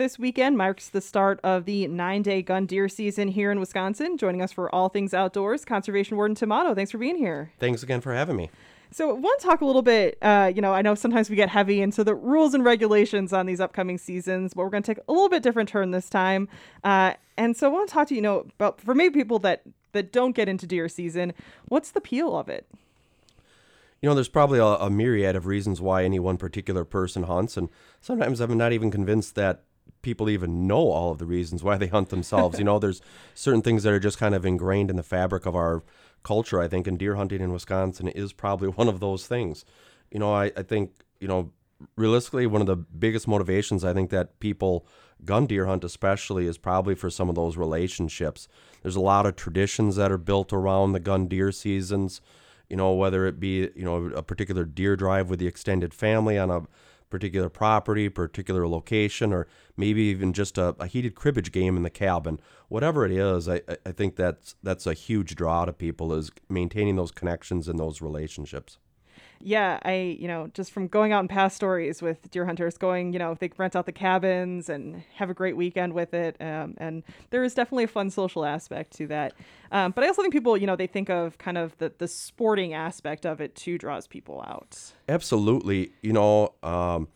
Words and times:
this 0.00 0.18
weekend 0.18 0.56
marks 0.56 0.88
the 0.88 1.00
start 1.00 1.38
of 1.44 1.66
the 1.66 1.86
nine 1.86 2.22
day 2.22 2.40
gun 2.40 2.64
deer 2.64 2.88
season 2.88 3.28
here 3.28 3.52
in 3.52 3.60
Wisconsin. 3.60 4.16
Joining 4.16 4.40
us 4.40 4.50
for 4.50 4.74
all 4.74 4.88
things 4.88 5.12
outdoors, 5.12 5.66
Conservation 5.66 6.16
Warden 6.16 6.34
Tim 6.34 6.50
Otto. 6.50 6.74
Thanks 6.74 6.90
for 6.90 6.96
being 6.96 7.16
here. 7.16 7.52
Thanks 7.58 7.82
again 7.82 8.00
for 8.00 8.14
having 8.14 8.34
me. 8.34 8.50
So, 8.92 9.10
I 9.10 9.12
want 9.12 9.40
to 9.40 9.46
talk 9.46 9.60
a 9.60 9.66
little 9.66 9.82
bit. 9.82 10.16
Uh, 10.22 10.50
you 10.52 10.62
know, 10.62 10.72
I 10.72 10.80
know 10.80 10.94
sometimes 10.94 11.28
we 11.28 11.36
get 11.36 11.50
heavy 11.50 11.82
into 11.82 12.02
the 12.02 12.14
rules 12.14 12.54
and 12.54 12.64
regulations 12.64 13.32
on 13.34 13.44
these 13.44 13.60
upcoming 13.60 13.98
seasons, 13.98 14.54
but 14.54 14.62
we're 14.62 14.70
going 14.70 14.82
to 14.82 14.94
take 14.94 15.04
a 15.06 15.12
little 15.12 15.28
bit 15.28 15.42
different 15.42 15.68
turn 15.68 15.90
this 15.90 16.08
time. 16.08 16.48
Uh, 16.82 17.12
and 17.36 17.54
so, 17.54 17.68
I 17.68 17.70
want 17.70 17.88
to 17.88 17.92
talk 17.92 18.08
to 18.08 18.14
you, 18.14 18.16
you 18.16 18.22
know 18.22 18.46
about 18.58 18.80
for 18.80 18.94
maybe 18.94 19.20
people 19.20 19.38
that 19.40 19.62
that 19.92 20.12
don't 20.12 20.34
get 20.34 20.48
into 20.48 20.66
deer 20.66 20.88
season, 20.88 21.34
what's 21.68 21.90
the 21.90 21.98
appeal 21.98 22.36
of 22.36 22.48
it? 22.48 22.66
You 24.00 24.08
know, 24.08 24.14
there's 24.14 24.28
probably 24.28 24.60
a, 24.60 24.64
a, 24.64 24.88
myriad 24.88 25.36
of 25.36 25.44
reasons 25.44 25.78
why 25.78 26.04
any 26.04 26.18
one 26.18 26.38
particular 26.38 26.86
person 26.86 27.24
hunts, 27.24 27.58
and 27.58 27.68
sometimes 28.00 28.40
I'm 28.40 28.56
not 28.56 28.72
even 28.72 28.90
convinced 28.90 29.34
that 29.34 29.64
people 30.02 30.28
even 30.30 30.66
know 30.66 30.90
all 30.90 31.12
of 31.12 31.18
the 31.18 31.26
reasons 31.26 31.62
why 31.62 31.76
they 31.76 31.86
hunt 31.86 32.08
themselves. 32.08 32.58
you 32.58 32.64
know, 32.64 32.78
there's 32.78 33.02
certain 33.34 33.62
things 33.62 33.82
that 33.82 33.92
are 33.92 34.00
just 34.00 34.18
kind 34.18 34.34
of 34.34 34.44
ingrained 34.44 34.90
in 34.90 34.96
the 34.96 35.02
fabric 35.02 35.46
of 35.46 35.54
our 35.54 35.82
culture, 36.22 36.60
I 36.60 36.68
think, 36.68 36.86
and 36.86 36.98
deer 36.98 37.16
hunting 37.16 37.40
in 37.40 37.52
Wisconsin 37.52 38.08
is 38.08 38.32
probably 38.32 38.68
one 38.80 38.88
of 38.88 39.00
those 39.00 39.26
things. 39.26 39.64
You 40.10 40.18
know, 40.18 40.32
I, 40.32 40.52
I 40.56 40.62
think, 40.62 40.90
you 41.20 41.28
know, 41.28 41.52
realistically, 41.96 42.46
one 42.46 42.60
of 42.60 42.66
the 42.66 42.76
biggest 42.76 43.26
motivations 43.26 43.84
I 43.84 43.94
think 43.94 44.10
that 44.10 44.38
people 44.40 44.86
gun 45.24 45.46
deer 45.46 45.66
hunt, 45.66 45.84
especially, 45.84 46.46
is 46.46 46.58
probably 46.58 46.94
for 46.94 47.10
some 47.10 47.28
of 47.28 47.34
those 47.34 47.56
relationships. 47.56 48.48
There's 48.82 48.96
a 48.96 49.00
lot 49.00 49.26
of 49.26 49.36
traditions 49.36 49.96
that 49.96 50.10
are 50.10 50.18
built 50.18 50.52
around 50.52 50.92
the 50.92 51.00
gun 51.00 51.26
deer 51.26 51.52
seasons 51.52 52.20
you 52.70 52.76
know, 52.76 52.92
whether 52.92 53.26
it 53.26 53.40
be, 53.40 53.68
you 53.74 53.84
know, 53.84 54.06
a 54.14 54.22
particular 54.22 54.64
deer 54.64 54.94
drive 54.94 55.28
with 55.28 55.40
the 55.40 55.48
extended 55.48 55.92
family 55.92 56.38
on 56.38 56.50
a 56.50 56.62
particular 57.10 57.48
property, 57.48 58.08
particular 58.08 58.66
location, 58.66 59.32
or 59.32 59.46
maybe 59.76 60.02
even 60.02 60.32
just 60.32 60.56
a, 60.56 60.74
a 60.78 60.86
heated 60.86 61.14
cribbage 61.14 61.52
game 61.52 61.76
in 61.76 61.82
the 61.82 61.90
cabin. 61.90 62.40
Whatever 62.68 63.04
it 63.04 63.12
is, 63.12 63.48
I, 63.48 63.60
I 63.84 63.92
think 63.92 64.16
that's 64.16 64.54
that's 64.62 64.86
a 64.86 64.94
huge 64.94 65.34
draw 65.34 65.64
to 65.64 65.72
people 65.72 66.14
is 66.14 66.30
maintaining 66.48 66.96
those 66.96 67.10
connections 67.10 67.68
and 67.68 67.78
those 67.78 68.00
relationships 68.00 68.78
yeah, 69.42 69.78
I, 69.82 70.16
you 70.20 70.28
know, 70.28 70.50
just 70.52 70.70
from 70.70 70.86
going 70.86 71.12
out 71.12 71.20
and 71.20 71.28
past 71.28 71.56
stories 71.56 72.02
with 72.02 72.30
deer 72.30 72.44
hunters 72.44 72.76
going, 72.76 73.12
you 73.12 73.18
know, 73.18 73.34
they 73.34 73.50
rent 73.56 73.74
out 73.74 73.86
the 73.86 73.92
cabins 73.92 74.68
and 74.68 75.02
have 75.14 75.30
a 75.30 75.34
great 75.34 75.56
weekend 75.56 75.94
with 75.94 76.12
it. 76.12 76.36
Um, 76.40 76.74
and 76.76 77.02
there 77.30 77.42
is 77.42 77.54
definitely 77.54 77.84
a 77.84 77.88
fun 77.88 78.10
social 78.10 78.44
aspect 78.44 78.92
to 78.98 79.06
that. 79.06 79.32
Um, 79.72 79.92
but 79.92 80.04
I 80.04 80.08
also 80.08 80.20
think 80.22 80.34
people, 80.34 80.56
you 80.56 80.66
know, 80.66 80.76
they 80.76 80.86
think 80.86 81.08
of 81.08 81.38
kind 81.38 81.56
of 81.56 81.76
the, 81.78 81.92
the 81.98 82.06
sporting 82.06 82.74
aspect 82.74 83.24
of 83.24 83.40
it 83.40 83.54
too 83.54 83.78
draws 83.78 84.06
people 84.06 84.44
out. 84.46 84.92
Absolutely. 85.08 85.92
You 86.02 86.12
know, 86.12 86.54
um, 86.62 87.08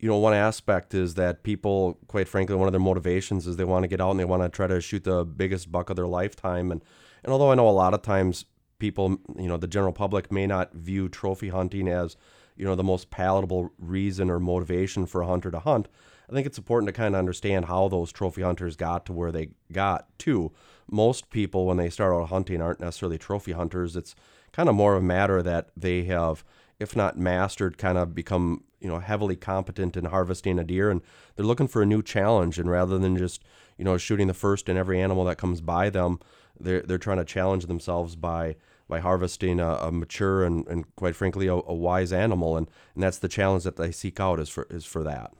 you 0.00 0.08
know, 0.08 0.16
one 0.16 0.34
aspect 0.34 0.94
is 0.94 1.14
that 1.14 1.42
people, 1.42 1.98
quite 2.08 2.26
frankly, 2.26 2.56
one 2.56 2.66
of 2.66 2.72
their 2.72 2.80
motivations 2.80 3.46
is 3.46 3.56
they 3.56 3.64
want 3.64 3.84
to 3.84 3.88
get 3.88 4.00
out 4.00 4.10
and 4.10 4.18
they 4.18 4.24
want 4.24 4.42
to 4.42 4.48
try 4.48 4.66
to 4.66 4.80
shoot 4.80 5.04
the 5.04 5.24
biggest 5.24 5.70
buck 5.70 5.90
of 5.90 5.96
their 5.96 6.08
lifetime. 6.08 6.72
And, 6.72 6.82
and 7.22 7.32
although 7.32 7.52
I 7.52 7.54
know 7.54 7.68
a 7.68 7.70
lot 7.70 7.94
of 7.94 8.02
times 8.02 8.46
people, 8.80 9.18
you 9.38 9.46
know, 9.46 9.56
the 9.56 9.68
general 9.68 9.92
public 9.92 10.32
may 10.32 10.46
not 10.46 10.72
view 10.72 11.08
trophy 11.08 11.50
hunting 11.50 11.86
as, 11.86 12.16
you 12.56 12.64
know, 12.64 12.74
the 12.74 12.82
most 12.82 13.10
palatable 13.10 13.70
reason 13.78 14.28
or 14.28 14.40
motivation 14.40 15.06
for 15.06 15.22
a 15.22 15.26
hunter 15.26 15.50
to 15.50 15.60
hunt. 15.60 15.86
I 16.28 16.32
think 16.32 16.46
it's 16.46 16.58
important 16.58 16.88
to 16.88 16.92
kind 16.92 17.14
of 17.14 17.18
understand 17.18 17.66
how 17.66 17.88
those 17.88 18.12
trophy 18.12 18.42
hunters 18.42 18.76
got 18.76 19.04
to 19.06 19.12
where 19.12 19.32
they 19.32 19.50
got 19.72 20.06
to. 20.20 20.52
Most 20.90 21.30
people, 21.30 21.66
when 21.66 21.76
they 21.76 21.90
start 21.90 22.14
out 22.14 22.28
hunting, 22.28 22.60
aren't 22.60 22.80
necessarily 22.80 23.18
trophy 23.18 23.52
hunters. 23.52 23.96
It's 23.96 24.14
kind 24.52 24.68
of 24.68 24.74
more 24.74 24.94
of 24.94 25.02
a 25.02 25.06
matter 25.06 25.42
that 25.42 25.70
they 25.76 26.04
have, 26.04 26.44
if 26.78 26.94
not 26.94 27.18
mastered, 27.18 27.78
kind 27.78 27.98
of 27.98 28.14
become, 28.14 28.64
you 28.80 28.88
know, 28.88 29.00
heavily 29.00 29.36
competent 29.36 29.96
in 29.96 30.06
harvesting 30.06 30.58
a 30.58 30.64
deer, 30.64 30.90
and 30.90 31.02
they're 31.34 31.46
looking 31.46 31.68
for 31.68 31.82
a 31.82 31.86
new 31.86 32.02
challenge. 32.02 32.58
And 32.58 32.70
rather 32.70 32.98
than 32.98 33.16
just, 33.16 33.42
you 33.76 33.84
know, 33.84 33.96
shooting 33.98 34.28
the 34.28 34.34
first 34.34 34.68
and 34.68 34.78
every 34.78 35.00
animal 35.00 35.24
that 35.24 35.38
comes 35.38 35.60
by 35.60 35.90
them, 35.90 36.20
they're 36.60 36.82
they're 36.82 36.98
trying 36.98 37.18
to 37.18 37.24
challenge 37.24 37.66
themselves 37.66 38.16
by 38.16 38.56
by 38.88 39.00
harvesting 39.00 39.60
a, 39.60 39.74
a 39.74 39.92
mature 39.92 40.44
and, 40.44 40.66
and 40.66 40.96
quite 40.96 41.14
frankly 41.14 41.46
a, 41.46 41.54
a, 41.54 41.74
wise 41.74 42.12
animal 42.12 42.56
and, 42.56 42.68
and 42.94 43.04
that's 43.04 43.18
the 43.18 43.28
challenge 43.28 43.62
that 43.62 43.76
they 43.76 43.92
seek 43.92 44.18
out 44.18 44.40
is 44.40 44.48
for 44.48 44.66
is 44.70 44.84
for 44.84 45.04
that 45.04 45.32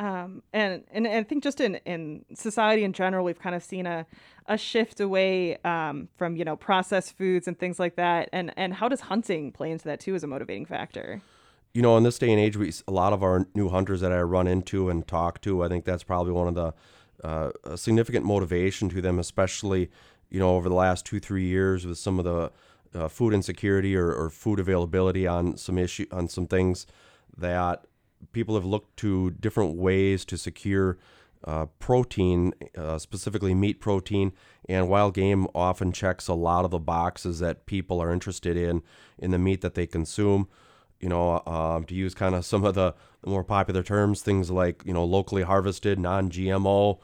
um, 0.00 0.42
and, 0.54 0.82
and 0.90 1.06
I 1.06 1.22
think 1.24 1.42
just 1.42 1.60
in, 1.60 1.74
in 1.84 2.24
society 2.34 2.84
in 2.84 2.94
general, 2.94 3.22
we've 3.22 3.38
kind 3.38 3.54
of 3.54 3.62
seen 3.62 3.86
a, 3.86 4.06
a 4.46 4.56
shift 4.56 4.98
away 4.98 5.58
um, 5.58 6.08
from 6.16 6.36
you 6.36 6.44
know 6.44 6.56
processed 6.56 7.18
foods 7.18 7.46
and 7.46 7.58
things 7.58 7.78
like 7.78 7.96
that. 7.96 8.30
And 8.32 8.50
and 8.56 8.72
how 8.72 8.88
does 8.88 9.02
hunting 9.02 9.52
play 9.52 9.70
into 9.70 9.84
that 9.84 10.00
too 10.00 10.14
as 10.14 10.24
a 10.24 10.26
motivating 10.26 10.64
factor? 10.64 11.20
You 11.74 11.82
know, 11.82 11.98
in 11.98 12.02
this 12.02 12.18
day 12.18 12.30
and 12.32 12.40
age, 12.40 12.56
we 12.56 12.72
a 12.88 12.92
lot 12.92 13.12
of 13.12 13.22
our 13.22 13.46
new 13.54 13.68
hunters 13.68 14.00
that 14.00 14.10
I 14.10 14.22
run 14.22 14.46
into 14.46 14.88
and 14.88 15.06
talk 15.06 15.42
to, 15.42 15.62
I 15.62 15.68
think 15.68 15.84
that's 15.84 16.02
probably 16.02 16.32
one 16.32 16.48
of 16.48 16.54
the 16.54 16.72
uh, 17.22 17.50
a 17.64 17.76
significant 17.76 18.24
motivation 18.24 18.88
to 18.88 19.02
them, 19.02 19.18
especially 19.18 19.90
you 20.30 20.38
know 20.38 20.56
over 20.56 20.68
the 20.68 20.74
last 20.74 21.04
two 21.04 21.20
three 21.20 21.44
years 21.44 21.86
with 21.86 21.98
some 21.98 22.18
of 22.18 22.24
the 22.24 22.50
uh, 22.92 23.08
food 23.08 23.32
insecurity 23.32 23.96
or, 23.96 24.12
or 24.12 24.30
food 24.30 24.58
availability 24.58 25.26
on 25.26 25.56
some 25.56 25.78
issue 25.78 26.06
on 26.10 26.28
some 26.28 26.46
things 26.46 26.86
that 27.36 27.84
people 28.32 28.54
have 28.54 28.64
looked 28.64 28.96
to 28.96 29.30
different 29.30 29.76
ways 29.76 30.24
to 30.24 30.36
secure 30.36 30.98
uh, 31.44 31.66
protein, 31.78 32.52
uh, 32.76 32.98
specifically 32.98 33.54
meat 33.54 33.80
protein, 33.80 34.32
and 34.68 34.88
wild 34.88 35.14
game 35.14 35.46
often 35.54 35.92
checks 35.92 36.28
a 36.28 36.34
lot 36.34 36.64
of 36.64 36.70
the 36.70 36.78
boxes 36.78 37.38
that 37.38 37.66
people 37.66 38.00
are 38.00 38.12
interested 38.12 38.56
in 38.56 38.82
in 39.18 39.30
the 39.30 39.38
meat 39.38 39.60
that 39.62 39.74
they 39.74 39.86
consume. 39.86 40.48
You 41.00 41.08
know, 41.08 41.42
um, 41.46 41.84
to 41.84 41.94
use 41.94 42.14
kind 42.14 42.34
of 42.34 42.44
some 42.52 42.64
of 42.64 42.74
the, 42.74 42.94
more 43.24 43.44
popular 43.44 43.82
terms, 43.82 44.22
things 44.22 44.50
like 44.50 44.82
you 44.84 44.92
know 44.92 45.04
locally 45.04 45.42
harvested, 45.42 45.98
non-GMO, 45.98 46.98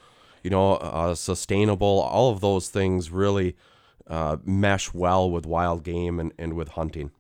you 0.47 0.51
know, 0.51 0.75
uh, 0.75 1.13
sustainable. 1.17 2.07
All 2.09 2.31
of 2.31 2.41
those 2.41 2.69
things 2.69 3.11
really 3.11 3.57
uh, 4.07 4.37
mesh 4.45 4.95
well 4.95 5.29
with 5.29 5.45
wild 5.45 5.83
game 5.83 6.21
and, 6.21 6.33
and 6.39 6.53
with 6.53 6.69
hunting. 6.69 7.11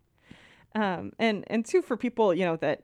Um, 0.76 1.12
and 1.18 1.44
and 1.48 1.64
two 1.64 1.82
for 1.82 1.96
people 1.96 2.32
you 2.32 2.44
know 2.44 2.54
that 2.58 2.82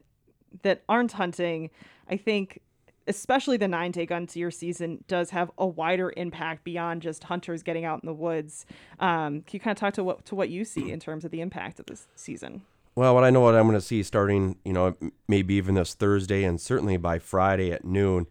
that 0.62 0.82
aren't 0.88 1.12
hunting, 1.12 1.70
I 2.10 2.16
think 2.16 2.60
especially 3.06 3.56
the 3.56 3.68
nine 3.68 3.92
day 3.92 4.04
gun 4.04 4.24
deer 4.24 4.50
season 4.50 5.04
does 5.06 5.30
have 5.30 5.52
a 5.58 5.66
wider 5.66 6.12
impact 6.16 6.64
beyond 6.64 7.02
just 7.02 7.22
hunters 7.22 7.62
getting 7.62 7.84
out 7.84 8.02
in 8.02 8.08
the 8.08 8.12
woods. 8.12 8.66
Um, 8.98 9.42
can 9.42 9.52
you 9.52 9.60
kind 9.60 9.76
of 9.76 9.78
talk 9.78 9.94
to 9.94 10.02
what 10.02 10.24
to 10.24 10.34
what 10.34 10.48
you 10.48 10.64
see 10.64 10.90
in 10.90 10.98
terms 10.98 11.24
of 11.24 11.30
the 11.30 11.40
impact 11.40 11.78
of 11.78 11.86
this 11.86 12.08
season? 12.16 12.62
Well, 12.96 13.14
what 13.14 13.22
I 13.22 13.30
know 13.30 13.42
what 13.42 13.54
I'm 13.54 13.68
going 13.68 13.78
to 13.78 13.80
see 13.80 14.02
starting, 14.02 14.56
you 14.64 14.72
know, 14.72 14.96
maybe 15.28 15.54
even 15.54 15.76
this 15.76 15.94
Thursday 15.94 16.42
and 16.42 16.60
certainly 16.60 16.96
by 16.96 17.20
Friday 17.20 17.70
at 17.70 17.84
noon 17.84 18.26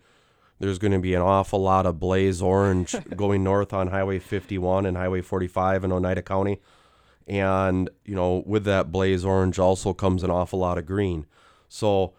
there's 0.61 0.77
going 0.77 0.91
to 0.91 0.99
be 0.99 1.15
an 1.15 1.21
awful 1.23 1.59
lot 1.59 1.87
of 1.87 1.99
blaze 1.99 2.39
orange 2.39 2.95
going 3.15 3.43
north 3.43 3.73
on 3.73 3.87
Highway 3.87 4.19
51 4.19 4.85
and 4.85 4.95
Highway 4.95 5.21
45 5.21 5.83
in 5.83 5.91
Oneida 5.91 6.21
County. 6.21 6.61
And, 7.27 7.89
you 8.05 8.13
know, 8.13 8.43
with 8.45 8.63
that 8.65 8.91
blaze 8.91 9.25
orange 9.25 9.57
also 9.57 9.91
comes 9.93 10.23
an 10.23 10.29
awful 10.29 10.59
lot 10.59 10.77
of 10.77 10.85
green. 10.85 11.25
So, 11.67 12.13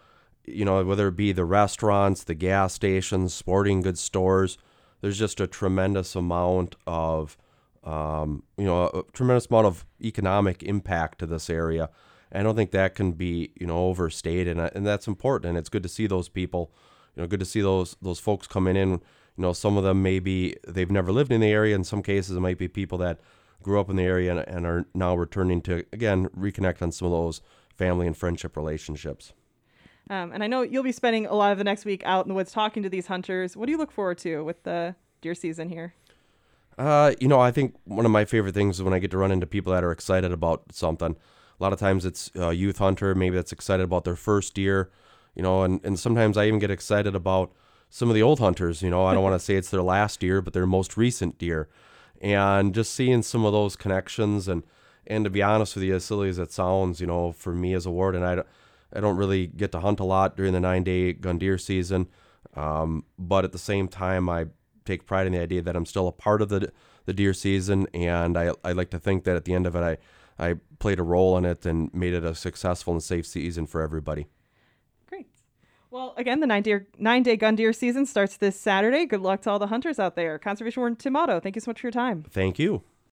you 0.45 0.65
know, 0.65 0.85
whether 0.85 1.07
it 1.07 1.17
be 1.17 1.31
the 1.31 1.45
restaurants, 1.45 2.25
the 2.25 2.35
gas 2.35 2.75
stations, 2.75 3.33
sporting 3.33 3.81
goods 3.81 4.01
stores, 4.01 4.59
there's 5.03 5.19
just 5.19 5.41
a 5.41 5.47
tremendous 5.47 6.17
amount 6.17 6.75
of, 6.85 7.37
um, 7.85 8.43
you 8.57 8.65
know, 8.65 8.87
a 8.87 9.03
tremendous 9.13 9.47
amount 9.47 9.69
of 9.69 9.87
economic 10.03 10.65
impact 10.65 11.21
to 11.21 11.27
this 11.27 11.49
area. 11.49 11.91
I 12.33 12.43
don't 12.43 12.57
think 12.57 12.73
that 12.73 12.97
can 12.97 13.13
be, 13.13 13.53
you 13.55 13.69
know, 13.69 13.87
overstated. 13.87 14.59
And, 14.59 14.71
and 14.75 14.85
that's 14.85 15.07
important. 15.07 15.51
And 15.51 15.59
it's 15.59 15.69
good 15.69 15.85
to 15.85 15.89
see 15.89 16.09
those 16.09 16.29
people 16.29 16.73
you 17.15 17.23
know, 17.23 17.29
good 17.29 17.41
to 17.41 17.47
see 17.47 17.61
those 17.61 17.97
those 18.03 18.19
folks 18.19 18.47
coming 18.47 18.77
in. 18.77 18.91
You 18.91 19.01
know, 19.37 19.53
some 19.53 19.77
of 19.77 19.85
them 19.85 20.03
maybe 20.03 20.57
they've 20.67 20.91
never 20.91 21.13
lived 21.13 21.33
in 21.33 21.41
the 21.41 21.49
area. 21.49 21.75
In 21.75 21.85
some 21.85 22.03
cases, 22.03 22.37
it 22.37 22.41
might 22.41 22.59
be 22.59 22.69
people 22.69 22.99
that 22.99 23.21
grew 23.63 23.81
up 23.81 23.89
in 23.89 23.97
the 23.97 24.03
area 24.03 24.31
and, 24.31 24.41
and 24.49 24.67
are 24.67 24.87
now 24.95 25.15
returning 25.15 25.63
to 25.63 25.85
again 25.93 26.29
reconnect 26.29 26.83
on 26.83 26.93
some 26.93 27.07
of 27.07 27.13
those 27.13 27.41
family 27.77 28.07
and 28.07 28.17
friendship 28.17 28.57
relationships. 28.57 29.33
Um, 30.11 30.33
and 30.33 30.43
I 30.43 30.47
know 30.47 30.63
you'll 30.63 30.83
be 30.83 30.93
spending 30.93 31.27
a 31.27 31.35
lot 31.35 31.53
of 31.53 31.59
the 31.59 31.65
next 31.65 31.85
week 31.85 32.03
out 32.05 32.25
in 32.25 32.29
the 32.29 32.35
woods 32.35 32.53
talking 32.53 32.83
to 32.83 32.89
these 32.89 33.07
hunters. 33.07 33.57
What 33.57 33.67
do 33.67 33.73
you 33.73 33.79
look 33.79 33.93
forward 33.93 34.19
to 34.19 34.43
with 34.45 34.63
the 34.65 34.95
deer 35.21 35.35
season 35.35 35.69
here? 35.69 35.95
Uh, 36.77 37.13
you 37.21 37.29
know, 37.29 37.41
I 37.41 37.51
think 37.51 37.77
one 37.85 38.05
of 38.05 38.11
my 38.11 38.25
favorite 38.25 38.55
things 38.55 38.77
is 38.77 38.83
when 38.83 38.95
I 38.95 38.99
get 38.99 39.11
to 39.13 39.19
run 39.19 39.31
into 39.31 39.47
people 39.47 39.73
that 39.73 39.85
are 39.85 39.93
excited 39.93 40.33
about 40.33 40.65
something. 40.73 41.13
A 41.13 41.63
lot 41.63 41.73
of 41.73 41.79
times 41.79 42.05
it's 42.05 42.31
a 42.35 42.53
youth 42.53 42.79
hunter, 42.79 43.15
maybe 43.15 43.37
that's 43.37 43.53
excited 43.53 43.85
about 43.85 44.05
their 44.05 44.17
first 44.17 44.55
deer 44.55 44.91
you 45.35 45.43
know, 45.43 45.63
and, 45.63 45.85
and 45.85 45.99
sometimes 45.99 46.37
I 46.37 46.47
even 46.47 46.59
get 46.59 46.71
excited 46.71 47.15
about 47.15 47.53
some 47.89 48.09
of 48.09 48.15
the 48.15 48.23
old 48.23 48.39
hunters, 48.39 48.83
you 48.83 48.91
know, 48.91 49.05
I 49.05 49.15
don't 49.15 49.23
want 49.23 49.39
to 49.39 49.41
say 49.45 49.55
it's 49.55 49.71
their 49.71 49.83
last 49.83 50.21
deer, 50.21 50.41
but 50.41 50.53
their 50.53 50.67
most 50.67 50.97
recent 50.97 51.39
deer. 51.39 51.69
And 52.21 52.75
just 52.75 52.95
seeing 52.95 53.23
some 53.23 53.45
of 53.45 53.53
those 53.53 53.77
connections 53.77 54.49
and, 54.49 54.63
and 55.07 55.25
to 55.25 55.31
be 55.31 55.43
honest 55.43 55.75
with 55.75 55.85
you, 55.85 55.97
as 55.97 56.05
silly 56.05 56.29
as 56.29 56.39
it 56.39 56.53
sounds, 56.53 57.01
you 57.01 57.07
know, 57.07 57.33
for 57.33 57.53
me 57.53 57.75
as 57.75 57.85
a 57.85 57.91
warden, 57.91 58.23
I 58.23 58.37
don't, 58.37 58.47
I 58.95 59.01
don't 59.01 59.17
really 59.17 59.47
get 59.47 59.73
to 59.73 59.81
hunt 59.81 60.01
a 60.01 60.05
lot 60.05 60.37
during 60.37 60.53
the 60.53 60.61
nine 60.61 60.85
day 60.85 61.13
gun 61.13 61.39
deer 61.39 61.59
season. 61.59 62.09
Um, 62.55 63.05
but 63.19 63.45
at 63.45 63.53
the 63.53 63.59
same 63.59 63.89
time, 63.89 64.29
I 64.29 64.47
take 64.85 65.07
pride 65.07 65.27
in 65.27 65.33
the 65.33 65.41
idea 65.41 65.63
that 65.63 65.77
I'm 65.77 65.87
still 65.87 66.09
a 66.09 66.13
part 66.13 66.43
of 66.43 66.49
the, 66.49 66.73
the 67.07 67.13
deer 67.13 67.35
season. 67.35 67.87
And 67.95 68.37
I, 68.37 68.53
I 68.65 68.73
like 68.73 68.91
to 68.91 68.99
think 68.99 69.25
that 69.25 69.37
at 69.37 69.45
the 69.45 69.55
end 69.55 69.67
of 69.67 69.75
it, 69.75 69.81
I, 69.81 69.99
I 70.39 70.55
played 70.79 70.99
a 70.99 71.03
role 71.03 71.37
in 71.37 71.45
it 71.45 71.67
and 71.67 71.93
made 71.93 72.15
it 72.15 72.25
a 72.25 72.35
successful 72.35 72.93
and 72.93 73.03
safe 73.03 73.27
season 73.27 73.67
for 73.67 73.81
everybody. 73.83 74.27
Well, 75.93 76.15
again, 76.17 76.41
the 76.41 76.47
nine, 76.47 76.63
deer, 76.63 76.87
nine 76.99 77.23
day 77.23 77.37
gun 77.37 77.55
deer 77.55 77.75
season 77.75 78.07
starts 78.07 78.39
this 78.39 78.59
Saturday. 78.59 79.05
Good 79.05 79.21
luck 79.21 79.43
to 79.43 79.51
all 79.51 79.59
the 79.59 79.67
hunters 79.67 79.99
out 79.99 80.17
there. 80.17 80.39
Conservation 80.39 80.81
Warden 80.81 80.97
Tim 80.97 81.15
Otto, 81.15 81.39
thank 81.39 81.55
you 81.55 81.61
so 81.61 81.71
much 81.71 81.83
for 81.83 81.87
your 81.87 81.93
time. 81.93 82.25
Thank 82.31 82.59
you. 82.59 82.83